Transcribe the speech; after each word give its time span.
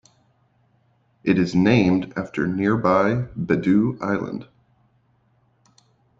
It 1.23 1.37
is 1.37 1.53
named 1.53 2.11
after 2.17 2.47
nearby 2.47 3.27
Bedout 3.39 4.01
Island. 4.01 4.47